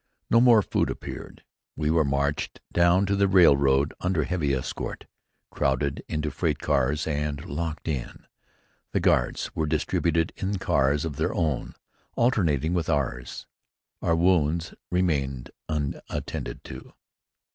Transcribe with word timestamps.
No 0.31 0.41
more 0.41 0.63
food 0.63 0.89
appeared. 0.89 1.43
We 1.75 1.91
were 1.91 2.03
marched 2.03 2.59
down 2.73 3.05
to 3.05 3.15
the 3.15 3.27
railroad 3.27 3.93
under 4.01 4.23
heavy 4.23 4.51
escort, 4.51 5.05
crowded 5.51 6.03
into 6.09 6.31
freight 6.31 6.57
cars 6.57 7.05
and 7.05 7.45
locked 7.45 7.87
in. 7.87 8.25
The 8.93 8.99
guards 8.99 9.55
were 9.55 9.67
distributed 9.67 10.33
in 10.35 10.57
cars 10.57 11.05
of 11.05 11.17
their 11.17 11.35
own, 11.35 11.75
alternating 12.15 12.73
with 12.73 12.89
ours. 12.89 13.45
Our 14.01 14.15
wounds 14.15 14.73
remained 14.89 15.51
unattended 15.69 16.63
to. 16.63 16.93